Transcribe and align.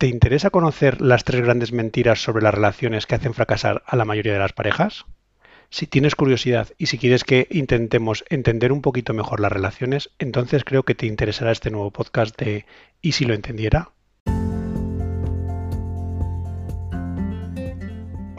¿Te 0.00 0.06
interesa 0.06 0.48
conocer 0.48 1.02
las 1.02 1.24
tres 1.24 1.42
grandes 1.42 1.72
mentiras 1.72 2.22
sobre 2.22 2.42
las 2.42 2.54
relaciones 2.54 3.04
que 3.04 3.16
hacen 3.16 3.34
fracasar 3.34 3.82
a 3.84 3.96
la 3.96 4.06
mayoría 4.06 4.32
de 4.32 4.38
las 4.38 4.54
parejas? 4.54 5.04
Si 5.68 5.86
tienes 5.86 6.14
curiosidad 6.14 6.68
y 6.78 6.86
si 6.86 6.96
quieres 6.96 7.22
que 7.22 7.46
intentemos 7.50 8.24
entender 8.30 8.72
un 8.72 8.80
poquito 8.80 9.12
mejor 9.12 9.40
las 9.40 9.52
relaciones, 9.52 10.08
entonces 10.18 10.64
creo 10.64 10.84
que 10.84 10.94
te 10.94 11.04
interesará 11.04 11.52
este 11.52 11.70
nuevo 11.70 11.90
podcast 11.90 12.34
de 12.38 12.64
¿Y 13.02 13.12
si 13.12 13.26
lo 13.26 13.34
entendiera? 13.34 13.90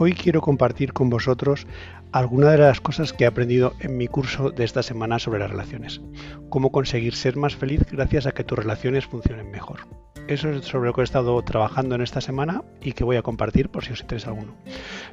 Hoy 0.03 0.13
quiero 0.13 0.41
compartir 0.41 0.93
con 0.93 1.11
vosotros 1.11 1.67
algunas 2.11 2.53
de 2.53 2.57
las 2.57 2.81
cosas 2.81 3.13
que 3.13 3.23
he 3.23 3.27
aprendido 3.27 3.73
en 3.81 3.97
mi 3.97 4.07
curso 4.07 4.49
de 4.49 4.63
esta 4.63 4.81
semana 4.81 5.19
sobre 5.19 5.41
las 5.41 5.51
relaciones. 5.51 6.01
Cómo 6.49 6.71
conseguir 6.71 7.13
ser 7.13 7.37
más 7.37 7.55
feliz 7.55 7.85
gracias 7.91 8.25
a 8.25 8.31
que 8.31 8.43
tus 8.43 8.57
relaciones 8.57 9.05
funcionen 9.05 9.51
mejor. 9.51 9.81
Eso 10.27 10.49
es 10.49 10.65
sobre 10.65 10.87
lo 10.87 10.95
que 10.95 11.01
he 11.01 11.03
estado 11.03 11.39
trabajando 11.43 11.93
en 11.93 12.01
esta 12.01 12.19
semana 12.19 12.63
y 12.81 12.93
que 12.93 13.03
voy 13.03 13.17
a 13.17 13.21
compartir 13.21 13.69
por 13.69 13.85
si 13.85 13.93
os 13.93 14.01
interesa 14.01 14.31
alguno. 14.31 14.55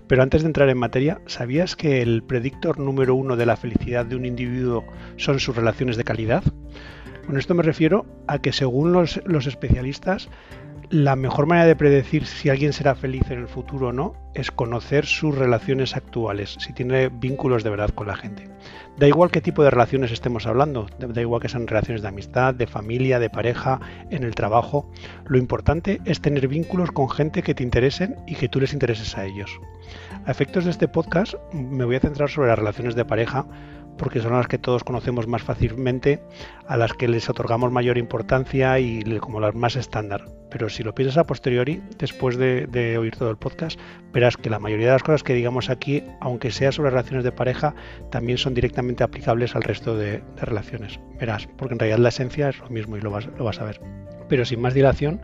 Pero 0.06 0.22
antes 0.22 0.40
de 0.40 0.46
entrar 0.46 0.70
en 0.70 0.78
materia, 0.78 1.20
¿sabías 1.27 1.77
que 1.77 2.00
el 2.00 2.22
predictor 2.22 2.78
número 2.78 3.14
uno 3.14 3.36
de 3.36 3.44
la 3.44 3.58
felicidad 3.58 4.06
de 4.06 4.16
un 4.16 4.24
individuo 4.24 4.86
son 5.18 5.38
sus 5.38 5.55
relaciones 5.55 5.98
de 5.98 6.05
calidad? 6.05 6.44
Con 7.28 7.37
esto 7.37 7.52
me 7.52 7.62
refiero 7.62 8.06
a 8.27 8.38
que 8.38 8.52
según 8.52 8.91
los, 8.95 9.18
especialistas, 9.46 10.30
la 10.88 11.14
mejor 11.14 11.45
manera 11.45 11.66
de 11.66 11.77
predecir 11.77 12.24
si 12.24 12.48
alguien 12.48 12.73
será 12.73 12.95
feliz 12.95 13.30
en 13.30 13.41
el 13.41 13.48
futuro 13.48 13.88
o 13.88 13.92
no 13.92 14.14
es 14.32 14.50
conocer 14.50 15.05
sus 15.05 15.36
relaciones 15.36 15.95
actuales, 15.95 16.56
si 16.59 16.72
tiene 16.72 17.10
vínculos 17.10 17.64
de 17.64 17.69
verdad 17.69 17.91
con 17.91 18.06
la 18.06 18.16
gente. 18.16 18.48
Da 18.96 19.06
igual 19.06 19.30
qué 19.30 19.42
tipo 19.42 19.62
de 19.62 19.69
relaciones 19.69 20.10
estemos 20.10 20.46
hablando, 20.46 20.86
da 20.98 21.20
igual 21.20 21.42
que 21.42 21.50
sean 21.50 21.66
relaciones 21.66 22.00
de 22.00 22.09
amistad, 22.09 22.55
de 22.55 22.66
familia, 22.66 23.19
de 23.19 23.28
pareja, 23.28 23.78
en 24.08 24.22
el 24.22 24.34
trabajo. 24.34 24.91
Lo 25.27 25.36
importante 25.36 26.00
es 26.06 26.22
tener 26.22 26.48
vínculos 26.48 26.92
con 26.92 27.10
gente 27.10 27.42
que 27.42 27.55
te 27.55 27.62
interesen 27.62 28.16
y 28.27 28.36
que 28.36 28.48
tú 28.48 28.58
les 28.58 28.72
intereses 28.72 29.19
a 29.19 29.27
ellos. 29.27 29.50
A 30.24 30.30
efectos 30.30 30.64
de 30.64 30.70
este 30.70 30.89
podcast 30.89 31.34
me 31.52 31.84
voy 31.84 31.97
a 31.97 32.00
centrar 32.00 32.30
sobre 32.30 32.48
las 32.48 32.58
relaciones 32.58 32.95
de 32.95 33.05
pareja 33.05 33.45
porque 33.98 34.20
son 34.20 34.32
las 34.32 34.48
que 34.48 34.56
todos 34.56 34.84
conocemos 34.84 35.27
más 35.27 35.42
fácilmente, 35.42 36.22
a 36.66 36.77
las 36.77 36.94
que 36.94 37.08
les 37.08 37.28
otorgamos 37.28 37.70
mayor 37.70 37.98
importancia 37.98 38.78
y 38.78 39.02
como 39.18 39.40
las 39.40 39.55
más 39.55 39.77
estándar. 39.77 40.24
Pero 40.50 40.68
si 40.68 40.82
lo 40.82 40.94
piensas 40.94 41.18
a 41.18 41.24
posteriori, 41.24 41.82
después 41.98 42.36
de, 42.38 42.96
oír 42.98 43.16
todo 43.16 43.30
el 43.30 43.36
podcast, 43.36 43.78
verás 44.12 44.36
que 44.36 44.48
la 44.48 44.58
mayoría 44.58 44.86
de 44.86 44.92
las 44.92 45.02
cosas 45.02 45.22
que 45.22 45.34
digamos 45.34 45.68
aquí, 45.68 46.05
aunque 46.20 46.50
sea 46.50 46.72
sobre 46.72 46.90
relaciones 46.90 47.24
de 47.24 47.32
pareja, 47.32 47.74
también 48.10 48.38
son 48.38 48.55
directamente 48.55 49.05
aplicables 49.05 49.55
al 49.55 49.62
resto 49.62 49.96
de, 49.96 50.22
relaciones. 50.40 50.98
Verás, 51.18 51.48
porque 51.58 51.74
en 51.74 51.80
realidad 51.80 51.98
la 51.98 52.08
esencia 52.08 52.48
es 52.48 52.58
lo 52.60 52.68
mismo 52.70 52.96
y 52.96 53.00
lo 53.00 53.10
vas, 53.10 53.28
lo 53.36 53.44
vas 53.44 53.60
a 53.60 53.64
ver. 53.64 53.80
Pero 54.28 54.44
sin 54.44 54.60
más 54.60 54.74
dilación, 54.74 55.20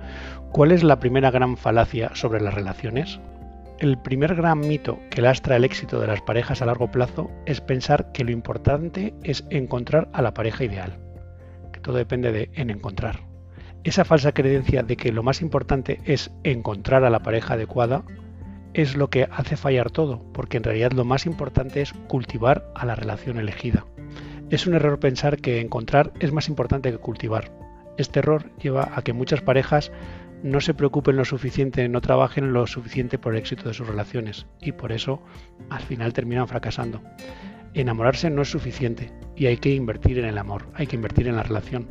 ¿cuál 0.53 0.73
es 0.73 0.83
la 0.83 0.99
primera 0.99 1.31
gran 1.31 1.57
falacia 1.57 2.11
sobre 2.15 2.41
las 2.41 2.55
relaciones? 2.55 3.21
El 3.81 3.99
primer 3.99 4.37
gran 4.37 4.61
mito 4.61 5.01
que 5.11 5.21
lastra 5.21 5.57
el 5.57 5.65
éxito 5.65 5.99
de 6.01 6.07
las 6.07 6.23
parejas 6.23 6.63
a 6.63 6.67
largo 6.67 6.93
plazo 6.93 7.33
es 7.45 7.61
pensar 7.61 8.13
que 8.13 8.23
lo 8.23 8.31
importante 8.31 9.15
es 9.25 9.45
encontrar 9.51 10.09
a 10.13 10.23
la 10.23 10.33
pareja 10.33 10.63
ideal, 10.63 11.01
que 11.73 11.81
todo 11.81 11.97
depende 11.97 12.31
de 12.31 12.51
en 12.55 12.71
encontrar. 12.71 13.21
Esa 13.83 14.05
falsa 14.05 14.33
creencia 14.33 14.85
de 14.85 14.97
que 14.97 15.11
lo 15.11 15.25
más 15.25 15.43
importante 15.43 16.01
es 16.05 16.31
encontrar 16.45 17.05
a 17.05 17.11
la 17.11 17.25
pareja 17.25 17.55
adecuada 17.55 18.05
es 18.75 18.97
lo 18.97 19.11
que 19.11 19.29
hace 19.31 19.57
fallar 19.57 19.91
todo, 19.91 20.25
porque 20.33 20.57
en 20.57 20.63
realidad 20.63 20.93
lo 20.93 21.05
más 21.05 21.27
importante 21.27 21.83
es 21.83 21.93
cultivar 22.09 22.71
a 22.77 22.87
la 22.87 22.95
relación 22.95 23.39
elegida. 23.39 23.85
Es 24.51 24.69
un 24.69 24.75
error 24.75 25.01
pensar 25.01 25.39
que 25.39 25.61
encontrar 25.61 26.13
es 26.21 26.33
más 26.33 26.49
importante 26.49 26.93
que 26.93 26.99
cultivar. 26.99 27.51
Este 27.97 28.21
error 28.21 28.51
lleva 28.61 28.91
a 28.95 29.03
que 29.03 29.13
muchas 29.13 29.43
parejas 29.43 29.91
no 30.45 30.61
se 30.61 30.75
preocupen 30.75 31.17
lo 31.17 31.25
suficiente, 31.25 31.89
no 31.89 32.03
trabajen 32.03 32.53
lo 32.53 32.67
suficiente 32.67 33.19
por 33.19 33.33
el 33.33 33.39
éxito 33.39 33.67
de 33.67 33.73
sus 33.73 33.89
relaciones 33.89 34.47
y 34.61 34.73
por 34.73 34.93
eso 34.93 35.23
al 35.71 35.81
final 35.81 36.13
terminan 36.13 36.47
fracasando. 36.47 37.01
Enamorarse 37.73 38.29
no 38.29 38.43
es 38.43 38.51
suficiente 38.51 39.11
y 39.37 39.47
hay 39.47 39.57
que 39.57 39.75
invertir 39.75 40.19
en 40.19 40.27
el 40.27 40.37
amor, 40.37 40.67
hay 40.75 40.87
que 40.87 40.97
invertir 40.97 41.29
en 41.29 41.37
la 41.37 41.45
relación 41.45 41.89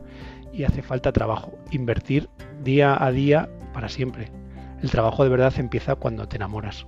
y 0.53 0.65
hace 0.65 0.83
falta 0.83 1.11
trabajo, 1.11 1.57
invertir 1.71 2.29
día 2.63 3.03
a 3.03 3.11
día 3.11 3.49
para 3.73 3.89
siempre. 3.89 4.31
El 4.83 4.91
trabajo 4.91 5.23
de 5.23 5.31
verdad 5.31 5.53
empieza 5.57 5.95
cuando 5.95 6.27
te 6.27 6.35
enamoras. 6.35 6.85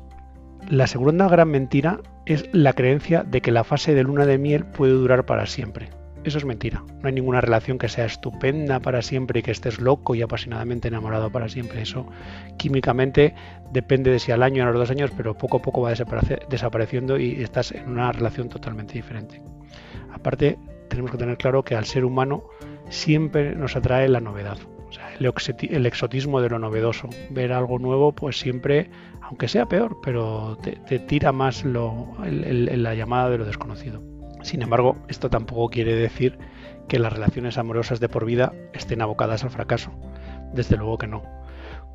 La 0.69 0.85
segunda 0.85 1.27
gran 1.27 1.49
mentira 1.49 2.01
es 2.27 2.47
la 2.53 2.73
creencia 2.73 3.23
de 3.23 3.41
que 3.41 3.51
la 3.51 3.63
fase 3.63 3.95
de 3.95 4.03
luna 4.03 4.27
de 4.27 4.37
miel 4.37 4.67
puede 4.67 4.93
durar 4.93 5.25
para 5.25 5.47
siempre. 5.47 5.89
Eso 6.25 6.39
es 6.39 6.45
mentira. 6.45 6.83
No 7.01 7.07
hay 7.07 7.13
ninguna 7.13 7.39
relación 7.39 7.77
que 7.77 7.87
sea 7.87 8.05
estupenda 8.05 8.79
para 8.79 9.03
siempre 9.03 9.39
y 9.39 9.43
que 9.43 9.51
estés 9.51 9.79
loco 9.79 10.15
y 10.15 10.23
apasionadamente 10.23 10.87
enamorado 10.87 11.31
para 11.31 11.47
siempre. 11.47 11.83
Eso 11.83 12.07
químicamente 12.57 13.35
depende 13.71 14.09
de 14.09 14.17
si 14.17 14.31
al 14.31 14.41
año 14.41 14.63
o 14.63 14.67
a 14.67 14.71
los 14.71 14.79
dos 14.79 14.89
años, 14.89 15.11
pero 15.15 15.37
poco 15.37 15.57
a 15.57 15.61
poco 15.61 15.81
va 15.81 15.93
desapareciendo 16.49 17.19
y 17.19 17.43
estás 17.43 17.73
en 17.73 17.89
una 17.89 18.11
relación 18.11 18.49
totalmente 18.49 18.95
diferente. 18.95 19.39
Aparte, 20.11 20.57
tenemos 20.89 21.11
que 21.11 21.17
tener 21.17 21.37
claro 21.37 21.63
que 21.63 21.75
al 21.75 21.85
ser 21.85 22.03
humano 22.03 22.45
siempre 22.89 23.55
nos 23.55 23.75
atrae 23.75 24.09
la 24.09 24.19
novedad. 24.19 24.57
el, 25.19 25.85
exotismo 25.85 26.41
de 26.41 26.49
lo 26.49 26.57
novedoso. 26.57 27.07
Ver 27.29 27.53
algo 27.53 27.77
nuevo, 27.77 28.13
pues 28.13 28.39
siempre, 28.39 28.89
aunque 29.21 29.47
sea 29.47 29.67
peor, 29.67 29.97
pero 30.01 30.57
te, 30.63 30.97
tira 30.97 31.31
más 31.31 31.63
la 31.63 32.95
llamada 32.95 33.29
de 33.29 33.37
lo 33.37 33.45
desconocido. 33.45 34.14
Sin 34.45 34.61
embargo, 34.61 34.95
esto 35.07 35.31
tampoco 35.31 35.71
quiere 35.71 35.95
decir 35.95 36.37
que 36.87 36.99
las 36.99 37.11
relaciones 37.11 37.57
amorosas 37.57 37.99
de 37.99 38.09
por 38.09 38.25
vida 38.25 38.53
estén 38.73 39.01
abocadas 39.01 39.43
al 39.43 39.49
fracaso. 39.49 39.89
Desde 40.53 40.77
luego 40.77 40.99
que 40.99 41.07
no. 41.07 41.23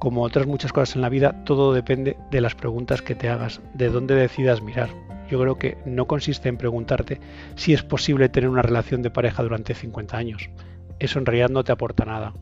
Como 0.01 0.25
otras 0.25 0.49
muchas 0.49 0.73
cosas 0.73 0.97
en 0.97 1.03
la 1.03 1.09
vida, 1.09 1.45
todo 1.45 1.73
depende 1.73 2.17
de 2.33 2.41
las 2.41 2.57
preguntas 2.57 3.03
que 3.03 3.15
te 3.15 3.29
hagas, 3.29 3.61
de 3.75 3.89
dónde 3.89 4.17
decidas 4.17 4.63
mirar. 4.63 4.89
Yo 5.31 5.41
creo 5.41 5.61
que 5.61 5.79
no 5.87 6.09
consiste 6.09 6.49
en 6.49 6.57
preguntarte 6.57 7.21
si 7.55 7.73
es 7.73 7.85
posible 7.85 8.29
tener 8.29 8.51
una 8.51 8.63
relación 8.63 9.01
de 9.03 9.11
pareja 9.11 9.45
durante 9.45 9.75
50 9.75 10.17
años. 10.17 10.51
Eso 10.99 11.21
en 11.21 11.27
realidad 11.27 11.51
no 11.51 11.63
te 11.63 11.71
aporta 11.71 12.05
nada, 12.05 12.35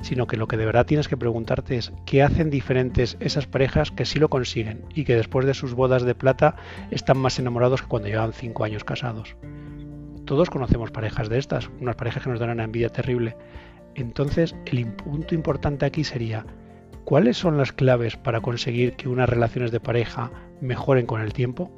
sino 0.00 0.26
que 0.26 0.36
lo 0.36 0.48
que 0.48 0.56
de 0.56 0.66
verdad 0.66 0.86
tienes 0.86 1.08
que 1.08 1.16
preguntarte 1.16 1.76
es 1.76 1.92
qué 2.04 2.22
hacen 2.22 2.50
diferentes 2.50 3.16
esas 3.20 3.46
parejas 3.46 3.90
que 3.90 4.04
sí 4.04 4.18
lo 4.18 4.28
consiguen 4.28 4.84
y 4.94 5.04
que 5.04 5.16
después 5.16 5.46
de 5.46 5.54
sus 5.54 5.74
bodas 5.74 6.02
de 6.02 6.14
plata 6.14 6.56
están 6.90 7.18
más 7.18 7.38
enamorados 7.38 7.82
que 7.82 7.88
cuando 7.88 8.08
llevan 8.08 8.32
5 8.32 8.64
años 8.64 8.84
casados. 8.84 9.36
Todos 10.24 10.50
conocemos 10.50 10.90
parejas 10.90 11.28
de 11.28 11.38
estas, 11.38 11.70
unas 11.80 11.96
parejas 11.96 12.24
que 12.24 12.30
nos 12.30 12.40
dan 12.40 12.50
una 12.50 12.64
envidia 12.64 12.88
terrible. 12.88 13.36
Entonces, 13.94 14.56
el 14.66 14.86
punto 14.86 15.34
importante 15.34 15.86
aquí 15.86 16.02
sería, 16.02 16.44
¿cuáles 17.04 17.36
son 17.36 17.56
las 17.56 17.72
claves 17.72 18.16
para 18.16 18.40
conseguir 18.40 18.96
que 18.96 19.08
unas 19.08 19.28
relaciones 19.28 19.70
de 19.70 19.80
pareja 19.80 20.32
mejoren 20.60 21.06
con 21.06 21.20
el 21.20 21.32
tiempo? 21.32 21.72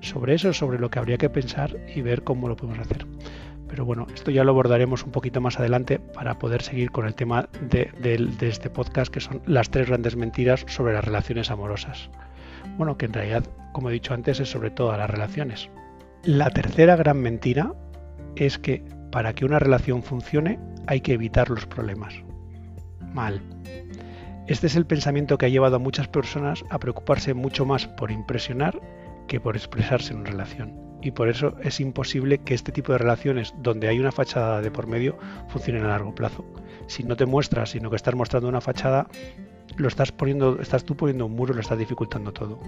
Sobre 0.00 0.34
eso 0.34 0.50
es 0.50 0.58
sobre 0.58 0.78
lo 0.78 0.90
que 0.90 0.98
habría 0.98 1.16
que 1.16 1.30
pensar 1.30 1.78
y 1.94 2.02
ver 2.02 2.24
cómo 2.24 2.46
lo 2.46 2.56
podemos 2.56 2.78
hacer. 2.78 3.06
Pero 3.74 3.86
bueno, 3.86 4.06
esto 4.14 4.30
ya 4.30 4.44
lo 4.44 4.52
abordaremos 4.52 5.02
un 5.02 5.10
poquito 5.10 5.40
más 5.40 5.58
adelante 5.58 5.98
para 5.98 6.38
poder 6.38 6.62
seguir 6.62 6.92
con 6.92 7.06
el 7.06 7.16
tema 7.16 7.48
de, 7.60 7.90
este 8.40 8.70
podcast, 8.70 9.12
que 9.12 9.18
son 9.18 9.42
las 9.46 9.68
tres 9.68 9.88
grandes 9.88 10.14
mentiras 10.14 10.64
sobre 10.68 10.92
las 10.92 11.04
relaciones 11.04 11.50
amorosas. 11.50 12.08
Bueno, 12.76 12.96
que 12.96 13.06
en 13.06 13.14
realidad, 13.14 13.42
como 13.72 13.90
he 13.90 13.92
dicho 13.92 14.14
antes, 14.14 14.38
es 14.38 14.48
sobre 14.48 14.70
todas 14.70 14.96
las 14.96 15.10
relaciones. 15.10 15.70
La 16.22 16.50
tercera 16.50 16.94
gran 16.94 17.18
mentira 17.18 17.74
es 18.36 18.60
que 18.60 18.84
para 19.10 19.32
que 19.32 19.44
una 19.44 19.58
relación 19.58 20.04
funcione 20.04 20.60
hay 20.86 21.00
que 21.00 21.14
evitar 21.14 21.50
los 21.50 21.66
problemas. 21.66 22.14
Mal. 23.12 23.40
Este 24.46 24.68
es 24.68 24.76
el 24.76 24.86
pensamiento 24.86 25.36
que 25.36 25.46
ha 25.46 25.48
llevado 25.48 25.74
a 25.74 25.80
muchas 25.80 26.06
personas 26.06 26.64
a 26.70 26.78
preocuparse 26.78 27.34
mucho 27.34 27.66
más 27.66 27.88
por 27.88 28.12
impresionar 28.12 28.80
que 29.26 29.40
por 29.40 29.56
expresarse 29.56 30.12
en 30.12 30.20
una 30.20 30.30
relación. 30.30 30.83
Y 31.04 31.10
por 31.10 31.28
eso 31.28 31.54
es 31.62 31.80
imposible 31.80 32.38
que 32.38 32.54
este 32.54 32.72
tipo 32.72 32.92
de 32.92 32.98
relaciones 32.98 33.54
donde 33.58 33.88
hay 33.88 34.00
una 34.00 34.10
fachada 34.10 34.62
de 34.62 34.70
por 34.70 34.86
medio 34.86 35.18
funcionen 35.48 35.84
a 35.84 35.88
largo 35.88 36.14
plazo. 36.14 36.46
Si 36.86 37.04
no 37.04 37.14
te 37.14 37.26
muestras, 37.26 37.70
sino 37.70 37.90
que 37.90 37.96
estás 37.96 38.14
mostrando 38.14 38.48
una 38.48 38.62
fachada, 38.62 39.06
lo 39.76 39.86
estás 39.86 40.12
poniendo, 40.12 40.58
estás 40.62 40.84
tú 40.84 40.96
poniendo 40.96 41.26
un 41.26 41.32
muro, 41.32 41.52
lo 41.52 41.60
estás 41.60 41.78
dificultando 41.78 42.32
todo. 42.32 42.58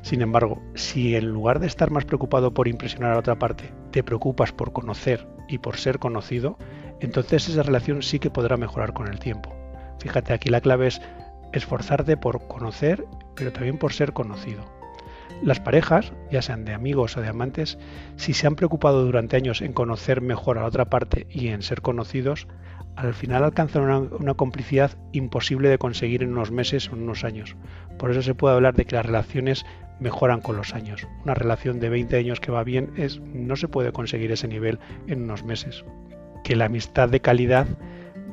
Sin 0.00 0.22
embargo, 0.22 0.62
si 0.74 1.14
en 1.14 1.26
lugar 1.26 1.60
de 1.60 1.66
estar 1.66 1.90
más 1.90 2.06
preocupado 2.06 2.54
por 2.54 2.68
impresionar 2.68 3.12
a 3.12 3.18
otra 3.18 3.38
parte, 3.38 3.70
te 3.90 4.02
preocupas 4.02 4.50
por 4.50 4.72
conocer 4.72 5.28
y 5.46 5.58
por 5.58 5.76
ser 5.76 5.98
conocido, 5.98 6.56
entonces 7.00 7.50
esa 7.50 7.62
relación 7.62 8.02
sí 8.02 8.18
que 8.18 8.30
podrá 8.30 8.56
mejorar 8.56 8.94
con 8.94 9.08
el 9.08 9.18
tiempo. 9.18 9.54
Fíjate, 9.98 10.32
aquí 10.32 10.48
la 10.48 10.62
clave 10.62 10.86
es 10.86 11.02
esforzarte 11.52 12.16
por 12.16 12.46
conocer, 12.48 13.04
pero 13.36 13.52
también 13.52 13.76
por 13.76 13.92
ser 13.92 14.14
conocido. 14.14 14.81
Las 15.42 15.58
parejas, 15.58 16.12
ya 16.30 16.40
sean 16.40 16.64
de 16.64 16.72
amigos 16.72 17.16
o 17.16 17.20
de 17.20 17.26
amantes, 17.26 17.76
si 18.14 18.32
se 18.32 18.46
han 18.46 18.54
preocupado 18.54 19.04
durante 19.04 19.36
años 19.36 19.60
en 19.60 19.72
conocer 19.72 20.20
mejor 20.20 20.56
a 20.56 20.60
la 20.60 20.68
otra 20.68 20.84
parte 20.84 21.26
y 21.30 21.48
en 21.48 21.62
ser 21.62 21.82
conocidos, 21.82 22.46
al 22.94 23.12
final 23.12 23.42
alcanzan 23.42 24.08
una, 24.12 24.34
complicidad 24.34 24.92
imposible 25.10 25.68
de 25.68 25.78
conseguir 25.78 26.22
en 26.22 26.30
unos 26.30 26.52
meses 26.52 26.88
o 26.88 26.94
en 26.94 27.02
unos 27.02 27.24
años. 27.24 27.56
Por 27.98 28.12
eso 28.12 28.22
se 28.22 28.36
puede 28.36 28.54
hablar 28.54 28.74
de 28.74 28.84
que 28.84 28.94
las 28.94 29.06
relaciones 29.06 29.66
mejoran 29.98 30.40
con 30.40 30.56
los 30.56 30.74
años. 30.74 31.08
Una 31.24 31.34
relación 31.34 31.80
de 31.80 31.88
20 31.88 32.16
años 32.16 32.38
que 32.38 32.52
va 32.52 32.62
bien 32.62 32.92
es 32.96 33.20
no 33.20 33.56
se 33.56 33.66
puede 33.66 33.90
conseguir 33.90 34.30
ese 34.30 34.46
nivel 34.46 34.78
en 35.08 35.24
unos 35.24 35.42
meses. 35.44 35.84
Que 36.44 36.54
la 36.54 36.66
amistad 36.66 37.08
de 37.08 37.20
calidad 37.20 37.66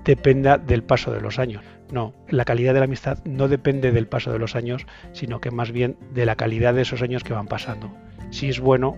dependa 0.03 0.57
del 0.57 0.83
paso 0.83 1.11
de 1.11 1.21
los 1.21 1.39
años. 1.39 1.63
No, 1.91 2.13
la 2.27 2.45
calidad 2.45 2.73
de 2.73 2.79
la 2.79 2.85
amistad 2.85 3.19
no 3.25 3.47
depende 3.47 3.91
del 3.91 4.07
paso 4.07 4.31
de 4.31 4.39
los 4.39 4.55
años, 4.55 4.85
sino 5.11 5.41
que 5.41 5.51
más 5.51 5.71
bien 5.71 5.97
de 6.13 6.25
la 6.25 6.35
calidad 6.35 6.73
de 6.73 6.83
esos 6.83 7.01
años 7.01 7.23
que 7.23 7.33
van 7.33 7.47
pasando. 7.47 7.91
Si 8.29 8.49
es 8.49 8.59
bueno, 8.59 8.97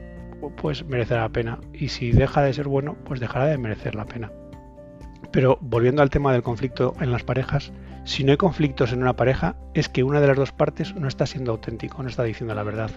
pues 0.58 0.86
merecerá 0.86 1.22
la 1.22 1.30
pena. 1.30 1.60
Y 1.74 1.90
si 1.90 2.12
deja 2.12 2.42
de 2.42 2.54
ser 2.54 2.68
bueno, 2.68 2.98
pues 3.06 3.20
dejará 3.20 3.46
de 3.46 3.58
merecer 3.58 3.96
la 3.96 4.06
pena. 4.06 4.32
Pero 5.32 5.58
volviendo 5.62 6.02
al 6.02 6.10
tema 6.10 6.34
del 6.34 6.44
conflicto 6.44 6.96
en 7.00 7.12
las 7.12 7.24
parejas, 7.24 7.72
si 8.04 8.24
no 8.24 8.32
hay 8.32 8.38
conflictos 8.38 8.92
en 8.92 9.02
una 9.02 9.16
pareja, 9.16 9.56
es 9.74 9.88
que 9.88 10.04
una 10.04 10.20
de 10.20 10.28
las 10.28 10.38
dos 10.38 10.52
partes 10.52 10.96
no 10.96 11.08
está 11.08 11.26
siendo 11.26 11.52
auténtico, 11.52 12.02
no 12.02 12.10
está 12.10 12.24
diciendo 12.24 12.54
la 12.56 12.64
verdad, 12.64 12.92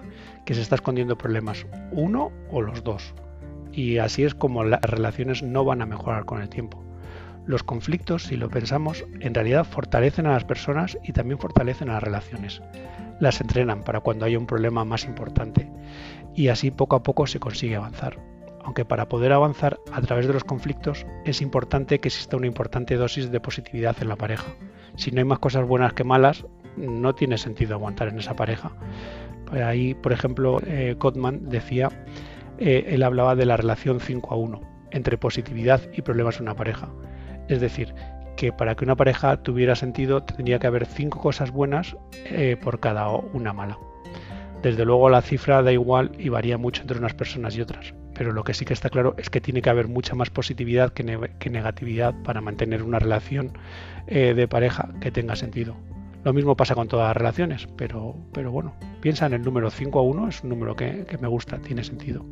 que 0.44 0.54
se 0.54 0.62
está 0.62 0.74
escondiendo 0.74 1.18
problemas, 1.18 1.66
uno 1.92 2.32
o 2.50 2.62
los 2.62 2.82
dos. 2.82 3.14
Y 3.72 3.98
así 3.98 4.24
es 4.24 4.34
como 4.34 4.64
las 4.64 4.80
relaciones 4.80 5.42
no 5.42 5.64
van 5.64 5.82
a 5.82 5.86
mejorar 5.86 6.24
con 6.24 6.40
el 6.40 6.48
tiempo. 6.48 6.82
Los 7.46 7.62
conflictos, 7.62 8.24
si 8.24 8.36
lo 8.36 8.48
pensamos, 8.48 9.04
en 9.20 9.34
realidad 9.34 9.64
fortalecen 9.64 10.26
a 10.26 10.32
las 10.32 10.44
personas 10.44 10.98
y 11.04 11.12
también 11.12 11.38
fortalecen 11.38 11.90
a 11.90 11.94
las 11.94 12.02
relaciones. 12.02 12.62
Las 13.20 13.40
entrenan 13.40 13.84
para 13.84 14.00
cuando 14.00 14.24
haya 14.24 14.38
un 14.38 14.46
problema 14.46 14.84
más 14.84 15.04
importante 15.04 15.70
y 16.34 16.48
así 16.48 16.70
poco 16.70 16.96
a 16.96 17.02
poco 17.02 17.26
se 17.26 17.40
consigue 17.40 17.76
avanzar. 17.76 18.18
Aunque 18.64 18.86
para 18.86 19.08
poder 19.08 19.32
avanzar 19.32 19.78
a 19.92 20.00
través 20.00 20.26
de 20.26 20.32
los 20.32 20.44
conflictos 20.44 21.06
es 21.26 21.42
importante 21.42 22.00
que 22.00 22.08
exista 22.08 22.36
una 22.36 22.46
importante 22.46 22.96
dosis 22.96 23.30
de 23.30 23.40
positividad 23.40 23.96
en 24.00 24.08
la 24.08 24.16
pareja. 24.16 24.54
Si 24.96 25.10
no 25.10 25.18
hay 25.18 25.24
más 25.24 25.38
cosas 25.38 25.66
buenas 25.66 25.92
que 25.92 26.04
malas, 26.04 26.46
no 26.76 27.14
tiene 27.14 27.36
sentido 27.36 27.74
aguantar 27.74 28.08
en 28.08 28.18
esa 28.18 28.34
pareja. 28.34 28.72
Ahí, 29.52 29.94
por 29.94 30.12
ejemplo, 30.12 30.60
eh, 30.66 30.96
decía, 31.42 31.90
eh, 32.58 32.86
él 32.88 33.02
hablaba 33.02 33.36
de 33.36 33.44
la 33.44 33.58
relación 33.58 34.00
5 34.00 34.32
a 34.32 34.36
1 34.36 34.60
entre 34.90 35.18
positividad 35.18 35.82
y 35.92 36.02
problemas 36.02 36.36
en 36.36 36.44
una 36.44 36.54
pareja. 36.54 36.88
Es 37.48 37.60
decir, 37.60 37.94
que 38.36 38.52
para 38.52 38.74
que 38.74 38.84
una 38.84 38.96
pareja 38.96 39.36
tuviera 39.36 39.74
sentido 39.74 40.22
tendría 40.22 40.58
que 40.58 40.66
haber 40.66 40.86
cinco 40.86 41.20
cosas 41.20 41.50
buenas 41.50 41.96
eh, 42.24 42.56
por 42.62 42.80
cada 42.80 43.08
una 43.08 43.52
mala. 43.52 43.78
Desde 44.62 44.84
luego 44.84 45.10
la 45.10 45.22
cifra 45.22 45.62
da 45.62 45.72
igual 45.72 46.12
y 46.18 46.30
varía 46.30 46.56
mucho 46.56 46.82
entre 46.82 46.98
unas 46.98 47.14
personas 47.14 47.56
y 47.56 47.60
otras, 47.60 47.94
pero 48.14 48.32
lo 48.32 48.44
que 48.44 48.54
sí 48.54 48.64
que 48.64 48.72
está 48.72 48.88
claro 48.88 49.14
es 49.18 49.28
que 49.28 49.40
tiene 49.40 49.60
que 49.60 49.70
haber 49.70 49.88
mucha 49.88 50.14
más 50.14 50.30
positividad 50.30 50.92
que, 50.92 51.04
negatividad 51.50 52.14
para 52.22 52.40
mantener 52.40 52.82
una 52.82 52.98
relación 52.98 53.52
eh, 54.06 54.32
de 54.34 54.48
pareja 54.48 54.88
que 55.00 55.10
tenga 55.10 55.36
sentido. 55.36 55.76
Lo 56.24 56.32
mismo 56.32 56.56
pasa 56.56 56.74
con 56.74 56.88
todas 56.88 57.08
las 57.08 57.16
relaciones, 57.18 57.68
pero, 57.76 58.16
pero 58.32 58.50
bueno, 58.50 58.74
piensa 59.02 59.26
en 59.26 59.34
el 59.34 59.42
número 59.42 59.70
5 59.70 59.98
a 59.98 60.02
1, 60.02 60.28
es 60.28 60.42
un 60.42 60.48
número 60.48 60.74
que 60.74 61.04
me 61.20 61.28
gusta, 61.28 61.58
tiene 61.58 61.84
sentido. 61.84 62.24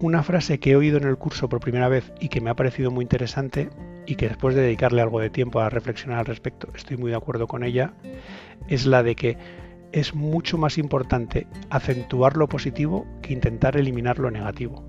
Una 0.00 0.24
frase 0.24 0.58
que 0.58 0.72
he 0.72 0.76
oído 0.76 0.98
en 0.98 1.04
el 1.04 1.16
curso 1.16 1.48
por 1.48 1.60
primera 1.60 1.88
vez 1.88 2.12
y 2.20 2.28
que 2.28 2.40
me 2.40 2.50
ha 2.50 2.54
parecido 2.54 2.90
muy 2.90 3.04
interesante 3.04 3.70
y 4.06 4.16
que 4.16 4.28
después 4.28 4.54
de 4.54 4.62
dedicarle 4.62 5.02
algo 5.02 5.20
de 5.20 5.30
tiempo 5.30 5.60
a 5.60 5.70
reflexionar 5.70 6.20
al 6.20 6.26
respecto 6.26 6.68
estoy 6.74 6.96
muy 6.96 7.10
de 7.10 7.16
acuerdo 7.16 7.46
con 7.46 7.64
ella, 7.64 7.92
es 8.68 8.86
la 8.86 9.02
de 9.02 9.14
que 9.14 9.36
es 9.92 10.14
mucho 10.14 10.58
más 10.58 10.78
importante 10.78 11.46
acentuar 11.70 12.36
lo 12.36 12.48
positivo 12.48 13.06
que 13.22 13.32
intentar 13.32 13.76
eliminar 13.76 14.18
lo 14.18 14.30
negativo. 14.30 14.84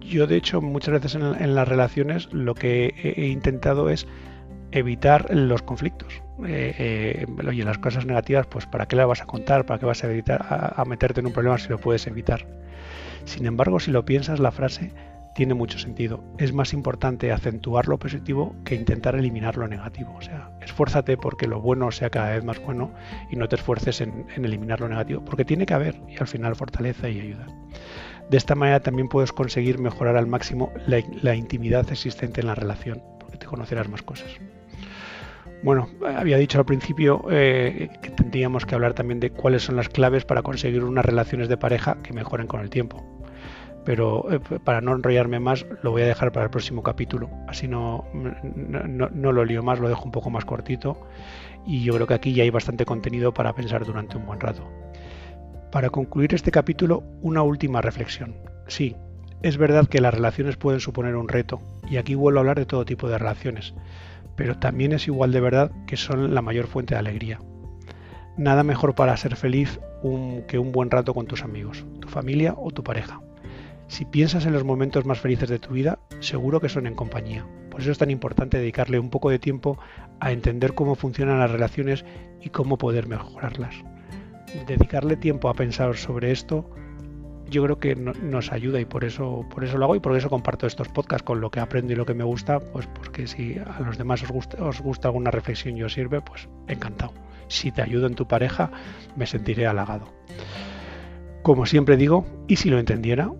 Yo 0.00 0.26
de 0.26 0.36
hecho 0.36 0.60
muchas 0.60 0.94
veces 0.94 1.14
en, 1.14 1.54
las 1.54 1.68
relaciones 1.68 2.32
lo 2.32 2.54
que 2.54 2.94
he, 3.02 3.26
intentado 3.26 3.90
es 3.90 4.06
evitar 4.72 5.32
los 5.34 5.62
conflictos. 5.62 6.22
Eh, 6.46 6.74
eh, 6.78 7.26
oye, 7.46 7.64
las 7.64 7.78
cosas 7.78 8.06
negativas, 8.06 8.46
pues 8.46 8.66
¿para 8.66 8.86
qué 8.86 8.96
las 8.96 9.06
vas 9.06 9.22
a 9.22 9.26
contar? 9.26 9.66
¿Para 9.66 9.78
qué 9.78 9.86
vas 9.86 10.02
a, 10.02 10.10
evitar, 10.10 10.44
a 10.48 10.84
meterte 10.84 11.20
en 11.20 11.26
un 11.26 11.32
problema 11.32 11.58
si 11.58 11.68
lo 11.68 11.78
puedes 11.78 12.06
evitar? 12.06 12.46
Sin 13.24 13.46
embargo, 13.46 13.78
si 13.78 13.90
lo 13.90 14.04
piensas, 14.04 14.40
la 14.40 14.50
frase 14.50 14.92
tiene 15.34 15.54
mucho 15.54 15.78
sentido. 15.78 16.22
Es 16.38 16.52
más 16.52 16.72
importante 16.72 17.32
acentuar 17.32 17.88
lo 17.88 17.98
positivo 17.98 18.54
que 18.64 18.74
intentar 18.74 19.14
eliminar 19.14 19.56
lo 19.56 19.68
negativo. 19.68 20.14
O 20.16 20.22
sea, 20.22 20.50
esfuérzate 20.60 21.16
porque 21.16 21.46
lo 21.46 21.60
bueno 21.60 21.90
sea 21.90 22.10
cada 22.10 22.30
vez 22.30 22.44
más 22.44 22.60
bueno 22.60 22.92
y 23.30 23.36
no 23.36 23.48
te 23.48 23.56
esfuerces 23.56 24.00
en, 24.00 24.26
eliminar 24.36 24.80
lo 24.80 24.88
negativo, 24.88 25.24
porque 25.24 25.44
tiene 25.44 25.66
que 25.66 25.74
haber 25.74 26.00
y 26.08 26.18
al 26.18 26.26
final 26.26 26.56
fortalece 26.56 27.10
y 27.10 27.20
ayuda. 27.20 27.46
De 28.28 28.36
esta 28.36 28.54
manera 28.54 28.80
también 28.80 29.08
puedes 29.08 29.32
conseguir 29.32 29.78
mejorar 29.78 30.16
al 30.16 30.26
máximo 30.26 30.72
la, 30.86 31.34
intimidad 31.34 31.90
existente 31.90 32.40
en 32.40 32.46
la 32.46 32.54
relación, 32.54 33.02
porque 33.18 33.38
te 33.38 33.46
conocerás 33.46 33.88
más 33.88 34.02
cosas. 34.02 34.30
Bueno, 35.62 35.90
había 36.16 36.38
dicho 36.38 36.58
al 36.58 36.64
principio 36.64 37.24
eh, 37.30 37.90
que 38.00 38.10
tendríamos 38.10 38.64
que 38.64 38.74
hablar 38.74 38.94
también 38.94 39.20
de 39.20 39.30
cuáles 39.30 39.64
son 39.64 39.76
las 39.76 39.90
claves 39.90 40.24
para 40.24 40.42
conseguir 40.42 40.84
unas 40.84 41.04
relaciones 41.04 41.48
de 41.48 41.58
pareja 41.58 41.98
que 42.02 42.14
mejoren 42.14 42.46
con 42.46 42.60
el 42.60 42.70
tiempo. 42.70 43.19
Pero 43.84 44.30
eh, 44.30 44.40
para 44.62 44.80
no 44.80 44.94
enrollarme 44.94 45.40
más, 45.40 45.66
lo 45.82 45.90
voy 45.90 46.02
a 46.02 46.06
dejar 46.06 46.32
para 46.32 46.44
el 46.44 46.50
próximo 46.50 46.82
capítulo. 46.82 47.30
Así 47.48 47.66
no, 47.66 48.04
no, 48.12 49.32
lo 49.32 49.44
lío 49.44 49.62
más, 49.62 49.80
lo 49.80 49.88
dejo 49.88 50.04
un 50.04 50.12
poco 50.12 50.30
más 50.30 50.44
cortito. 50.44 51.00
Y 51.66 51.82
yo 51.82 51.94
creo 51.94 52.06
que 52.06 52.14
aquí 52.14 52.32
ya 52.32 52.42
hay 52.42 52.50
bastante 52.50 52.84
contenido 52.84 53.32
para 53.32 53.54
pensar 53.54 53.84
durante 53.84 54.16
un 54.16 54.26
buen 54.26 54.40
rato. 54.40 54.68
Para 55.72 55.90
concluir 55.90 56.34
este 56.34 56.50
capítulo, 56.50 57.04
una 57.22 57.42
última 57.42 57.80
reflexión. 57.80 58.34
Sí, 58.66 58.96
es 59.42 59.56
verdad 59.56 59.86
que 59.86 60.00
las 60.00 60.14
relaciones 60.14 60.56
pueden 60.56 60.80
suponer 60.80 61.16
un 61.16 61.28
reto, 61.28 61.60
y 61.88 61.96
aquí 61.96 62.14
vuelvo 62.14 62.38
a 62.38 62.42
hablar 62.42 62.58
de 62.58 62.66
todo 62.66 62.84
tipo 62.84 63.08
de 63.08 63.18
relaciones 63.18 63.74
pero 64.40 64.56
también 64.56 64.92
es 64.92 65.06
igual 65.06 65.32
de 65.32 65.40
verdad 65.42 65.70
que 65.86 65.98
son 65.98 66.34
la 66.34 66.40
mayor 66.40 66.66
fuente 66.66 66.94
de 66.94 67.00
alegría. 67.00 67.40
Nada 68.38 68.62
mejor 68.62 68.94
para 68.94 69.14
ser 69.18 69.36
feliz 69.36 69.80
que 70.48 70.58
un 70.58 70.72
buen 70.72 70.90
rato 70.90 71.12
con 71.12 71.26
tus 71.26 71.42
amigos, 71.42 71.84
tu 72.00 72.08
familia 72.08 72.54
o 72.56 72.70
tu 72.70 72.82
pareja. 72.82 73.20
Si 73.90 74.04
piensas 74.04 74.46
en 74.46 74.52
los 74.52 74.62
momentos 74.62 75.04
más 75.04 75.18
felices 75.18 75.48
de 75.48 75.58
tu 75.58 75.70
vida, 75.70 75.98
seguro 76.20 76.60
que 76.60 76.68
son 76.68 76.86
en 76.86 76.94
compañía. 76.94 77.44
Por 77.72 77.80
eso 77.80 77.90
es 77.90 77.98
tan 77.98 78.08
importante 78.12 78.56
dedicarle 78.56 79.00
un 79.00 79.10
poco 79.10 79.30
de 79.30 79.40
tiempo 79.40 79.80
a 80.20 80.30
entender 80.30 80.74
cómo 80.74 80.94
funcionan 80.94 81.40
las 81.40 81.50
relaciones 81.50 82.04
y 82.40 82.50
cómo 82.50 82.78
poder 82.78 83.08
mejorarlas. 83.08 83.74
Dedicarle 84.68 85.16
tiempo 85.16 85.48
a 85.48 85.54
pensar 85.54 85.96
sobre 85.96 86.30
esto 86.30 86.70
yo 87.50 87.64
creo 87.64 87.80
que 87.80 87.96
nos 87.96 88.52
ayuda 88.52 88.80
y 88.80 88.84
por 88.84 89.02
eso, 89.02 89.44
por 89.52 89.64
eso 89.64 89.76
lo 89.76 89.86
hago 89.86 89.96
y 89.96 90.00
por 90.00 90.16
eso 90.16 90.30
comparto 90.30 90.68
estos 90.68 90.88
podcasts 90.88 91.24
con 91.24 91.40
lo 91.40 91.50
que 91.50 91.58
aprendo 91.58 91.92
y 91.92 91.96
lo 91.96 92.06
que 92.06 92.14
me 92.14 92.22
gusta, 92.22 92.60
pues 92.60 92.86
porque 92.86 93.26
si 93.26 93.58
a 93.58 93.80
los 93.80 93.98
demás 93.98 94.22
os 94.22 94.30
gusta, 94.30 94.62
os 94.62 94.80
gusta 94.80 95.08
alguna 95.08 95.32
reflexión 95.32 95.76
y 95.76 95.82
os 95.82 95.94
sirve, 95.94 96.20
pues 96.20 96.48
encantado. 96.68 97.12
Si 97.48 97.72
te 97.72 97.82
ayudo 97.82 98.06
en 98.06 98.14
tu 98.14 98.28
pareja, 98.28 98.70
me 99.16 99.26
sentiré 99.26 99.66
halagado. 99.66 100.06
Como 101.42 101.66
siempre 101.66 101.96
digo, 101.96 102.24
y 102.46 102.54
si 102.54 102.70
lo 102.70 102.78
entendiera, 102.78 103.32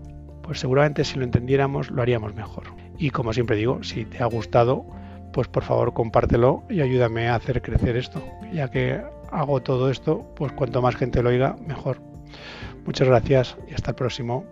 pues 0.50 0.58
seguramente 0.58 1.05
si 1.05 1.17
lo 1.17 1.25
entendiéramos 1.25 1.93
lo 1.93 2.02
haríamos 2.02 2.35
mejor. 2.35 2.64
Y 2.99 3.11
como 3.11 3.32
siempre 3.32 3.55
digo, 3.55 3.85
si 3.85 4.05
te 4.05 4.20
ha 4.20 4.26
gustado, 4.26 4.85
pues 5.32 5.47
por 5.47 5.62
favor 5.62 5.93
compártelo 5.93 6.64
y 6.69 6.81
ayúdame 6.81 7.29
a 7.29 7.37
hacer 7.37 7.62
crecer 7.62 7.97
esto. 7.97 8.20
Ya 8.52 8.69
que 8.69 9.00
hago 9.31 9.62
todo 9.62 9.91
esto, 9.93 10.27
pues 10.34 10.51
cuanto 10.51 10.82
más 10.82 10.96
gente 10.96 11.22
lo 11.22 11.29
oiga, 11.29 11.55
mejor. 11.69 12.03
Muchas 12.84 13.06
gracias 13.06 13.56
y 13.69 13.74
hasta 13.74 13.93
el 13.93 13.94
próximo. 13.94 14.44